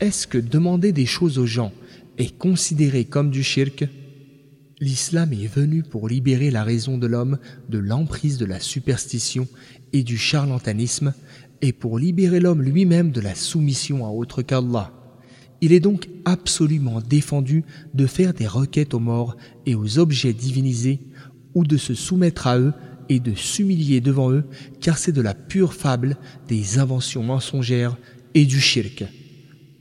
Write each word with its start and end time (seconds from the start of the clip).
est-ce 0.00 0.26
que 0.26 0.38
demander 0.38 0.92
des 0.92 1.06
choses 1.06 1.38
aux 1.38 1.46
gens 1.46 1.72
est 2.18 2.36
considéré 2.36 3.04
comme 3.04 3.30
du 3.30 3.42
shirk? 3.42 3.84
L'islam 4.80 5.32
est 5.32 5.52
venu 5.52 5.82
pour 5.82 6.08
libérer 6.08 6.50
la 6.50 6.62
raison 6.62 6.98
de 6.98 7.06
l'homme 7.06 7.38
de 7.68 7.78
l'emprise 7.78 8.38
de 8.38 8.44
la 8.44 8.60
superstition 8.60 9.48
et 9.92 10.04
du 10.04 10.16
charlatanisme 10.16 11.14
et 11.62 11.72
pour 11.72 11.98
libérer 11.98 12.38
l'homme 12.38 12.62
lui-même 12.62 13.10
de 13.10 13.20
la 13.20 13.34
soumission 13.34 14.06
à 14.06 14.10
autre 14.10 14.42
qu'Allah. 14.42 14.92
Il 15.60 15.72
est 15.72 15.80
donc 15.80 16.08
absolument 16.24 17.00
défendu 17.00 17.64
de 17.92 18.06
faire 18.06 18.34
des 18.34 18.46
requêtes 18.46 18.94
aux 18.94 19.00
morts 19.00 19.36
et 19.66 19.74
aux 19.74 19.98
objets 19.98 20.32
divinisés 20.32 21.00
ou 21.54 21.64
de 21.64 21.76
se 21.76 21.94
soumettre 21.94 22.46
à 22.46 22.60
eux 22.60 22.72
et 23.08 23.18
de 23.18 23.34
s'humilier 23.34 24.00
devant 24.00 24.30
eux 24.30 24.44
car 24.80 24.96
c'est 24.96 25.10
de 25.10 25.22
la 25.22 25.34
pure 25.34 25.74
fable, 25.74 26.16
des 26.46 26.78
inventions 26.78 27.24
mensongères 27.24 27.96
et 28.34 28.44
du 28.44 28.60
shirk. 28.60 29.04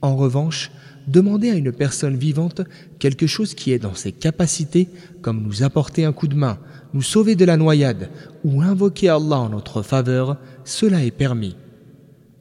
En 0.07 0.15
revanche, 0.15 0.71
demander 1.05 1.49
à 1.49 1.55
une 1.55 1.73
personne 1.73 2.15
vivante 2.15 2.61
quelque 2.97 3.27
chose 3.27 3.53
qui 3.53 3.73
est 3.73 3.77
dans 3.77 3.93
ses 3.93 4.13
capacités, 4.13 4.87
comme 5.21 5.43
nous 5.43 5.63
apporter 5.63 6.05
un 6.05 6.13
coup 6.13 6.29
de 6.29 6.35
main, 6.35 6.59
nous 6.93 7.01
sauver 7.01 7.35
de 7.35 7.43
la 7.43 7.57
noyade 7.57 8.09
ou 8.45 8.61
invoquer 8.61 9.09
Allah 9.09 9.39
en 9.39 9.49
notre 9.49 9.81
faveur, 9.81 10.37
cela 10.63 11.03
est 11.03 11.11
permis. 11.11 11.57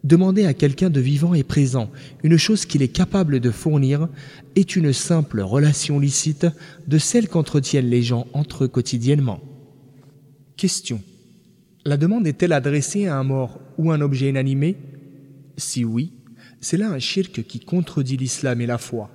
Demander 0.05 0.47
à 0.47 0.55
quelqu'un 0.55 0.91
de 0.91 1.01
vivant 1.01 1.35
et 1.35 1.43
présent 1.43 1.91
une 2.23 2.37
chose 2.37 2.67
qu'il 2.67 2.83
est 2.83 2.97
capable 3.03 3.41
de 3.41 3.51
fournir 3.51 4.09
est 4.55 4.77
une 4.77 4.93
simple 4.93 5.41
relation 5.41 5.99
licite 5.99 6.47
de 6.87 6.99
celle 6.99 7.27
qu'entretiennent 7.27 7.91
les 7.91 8.03
gens 8.03 8.29
entre 8.33 8.63
eux 8.63 8.69
quotidiennement. 8.69 9.41
Question. 10.57 11.01
La 11.85 11.97
demande 11.97 12.29
est-elle 12.29 12.53
adressée 12.53 13.09
à 13.09 13.19
un 13.19 13.25
mort 13.25 13.59
ou 13.77 13.91
un 13.91 14.01
objet 14.01 14.29
inanimé? 14.29 14.77
Si 15.57 15.85
oui, 15.85 16.13
c'est 16.61 16.77
là 16.77 16.91
un 16.91 16.99
shirk 16.99 17.43
qui 17.45 17.61
contredit 17.61 18.17
l'islam 18.17 18.61
et 18.61 18.67
la 18.67 18.79
foi. 18.79 19.11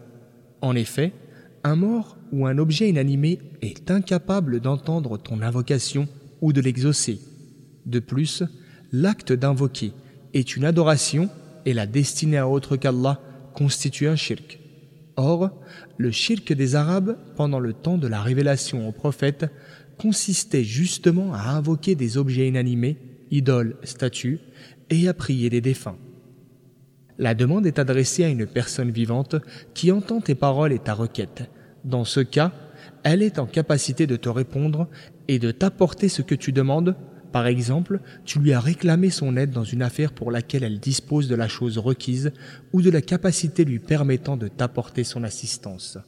En 0.61 0.75
effet, 0.75 1.13
un 1.63 1.75
mort 1.75 2.17
ou 2.31 2.45
un 2.45 2.57
objet 2.57 2.89
inanimé 2.89 3.39
est 3.61 3.91
incapable 3.91 4.59
d'entendre 4.59 5.17
ton 5.17 5.41
invocation 5.41 6.07
ou 6.41 6.53
de 6.53 6.61
l'exaucer. 6.61 7.19
De 7.85 7.99
plus, 7.99 8.43
l'acte 8.91 9.33
d'invoquer 9.33 9.93
est 10.33 10.55
une 10.55 10.65
adoration 10.65 11.29
et 11.65 11.73
la 11.73 11.87
destinée 11.87 12.37
à 12.37 12.47
autre 12.47 12.77
qu'Allah 12.77 13.19
constitue 13.53 14.07
un 14.07 14.15
shirk. 14.15 14.59
Or, 15.17 15.51
le 15.97 16.11
shirk 16.11 16.51
des 16.53 16.75
Arabes, 16.75 17.17
pendant 17.35 17.59
le 17.59 17.73
temps 17.73 17.97
de 17.97 18.07
la 18.07 18.21
révélation 18.21 18.87
au 18.87 18.91
prophète, 18.91 19.45
consistait 19.97 20.63
justement 20.63 21.33
à 21.33 21.49
invoquer 21.49 21.95
des 21.95 22.17
objets 22.17 22.47
inanimés, 22.47 22.97
idoles, 23.29 23.77
statues, 23.83 24.39
et 24.89 25.07
à 25.07 25.13
prier 25.13 25.49
des 25.49 25.61
défunts. 25.61 25.97
La 27.21 27.35
demande 27.35 27.67
est 27.67 27.77
adressée 27.77 28.23
à 28.23 28.29
une 28.29 28.47
personne 28.47 28.89
vivante 28.89 29.35
qui 29.75 29.91
entend 29.91 30.21
tes 30.21 30.33
paroles 30.33 30.73
et 30.73 30.79
ta 30.79 30.95
requête. 30.95 31.43
Dans 31.85 32.03
ce 32.03 32.19
cas, 32.19 32.51
elle 33.03 33.21
est 33.21 33.37
en 33.37 33.45
capacité 33.45 34.07
de 34.07 34.15
te 34.15 34.27
répondre 34.27 34.87
et 35.27 35.37
de 35.37 35.51
t'apporter 35.51 36.09
ce 36.09 36.23
que 36.23 36.33
tu 36.33 36.51
demandes. 36.51 36.95
Par 37.31 37.45
exemple, 37.45 37.99
tu 38.25 38.39
lui 38.39 38.53
as 38.53 38.59
réclamé 38.59 39.11
son 39.11 39.37
aide 39.37 39.51
dans 39.51 39.63
une 39.63 39.83
affaire 39.83 40.13
pour 40.13 40.31
laquelle 40.31 40.63
elle 40.63 40.79
dispose 40.79 41.27
de 41.27 41.35
la 41.35 41.47
chose 41.47 41.77
requise 41.77 42.31
ou 42.73 42.81
de 42.81 42.89
la 42.89 43.03
capacité 43.03 43.65
lui 43.65 43.77
permettant 43.77 44.35
de 44.35 44.47
t'apporter 44.47 45.03
son 45.03 45.23
assistance. 45.23 45.99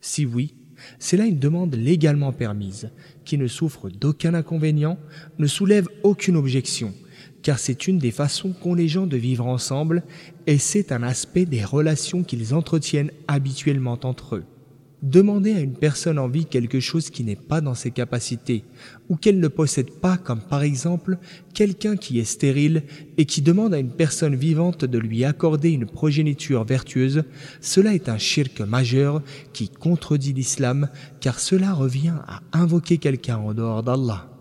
Si 0.00 0.24
oui, 0.26 0.54
c'est 1.00 1.16
là 1.16 1.24
une 1.24 1.40
demande 1.40 1.74
légalement 1.74 2.32
permise, 2.32 2.90
qui 3.24 3.36
ne 3.36 3.48
souffre 3.48 3.90
d'aucun 3.90 4.34
inconvénient, 4.34 4.96
ne 5.40 5.48
soulève 5.48 5.88
aucune 6.04 6.36
objection, 6.36 6.94
car 7.42 7.58
c'est 7.58 7.86
une 7.86 7.98
des 7.98 8.10
façons 8.10 8.52
qu'ont 8.52 8.74
les 8.74 8.88
gens 8.88 9.06
de 9.06 9.16
vivre 9.16 9.46
ensemble 9.46 10.02
et 10.46 10.58
c'est 10.58 10.92
un 10.92 11.02
aspect 11.02 11.44
des 11.44 11.64
relations 11.64 12.22
qu'ils 12.22 12.54
entretiennent 12.54 13.12
habituellement 13.28 13.98
entre 14.02 14.36
eux. 14.36 14.44
Demander 15.02 15.52
à 15.52 15.60
une 15.60 15.74
personne 15.74 16.18
en 16.18 16.26
vie 16.26 16.46
quelque 16.46 16.80
chose 16.80 17.10
qui 17.10 17.22
n'est 17.22 17.36
pas 17.36 17.60
dans 17.60 17.74
ses 17.74 17.90
capacités 17.90 18.64
ou 19.10 19.16
qu'elle 19.16 19.38
ne 19.38 19.48
possède 19.48 19.90
pas, 19.90 20.16
comme 20.16 20.40
par 20.40 20.62
exemple 20.62 21.18
quelqu'un 21.52 21.96
qui 21.96 22.18
est 22.18 22.24
stérile 22.24 22.82
et 23.18 23.26
qui 23.26 23.42
demande 23.42 23.74
à 23.74 23.78
une 23.78 23.90
personne 23.90 24.34
vivante 24.34 24.84
de 24.84 24.98
lui 24.98 25.24
accorder 25.24 25.70
une 25.70 25.86
progéniture 25.86 26.64
vertueuse, 26.64 27.24
cela 27.60 27.94
est 27.94 28.08
un 28.08 28.18
shirk 28.18 28.60
majeur 28.62 29.22
qui 29.52 29.68
contredit 29.68 30.32
l'islam 30.32 30.88
car 31.20 31.40
cela 31.40 31.74
revient 31.74 32.14
à 32.26 32.40
invoquer 32.52 32.96
quelqu'un 32.96 33.36
en 33.36 33.52
dehors 33.52 33.82
d'Allah. 33.82 34.35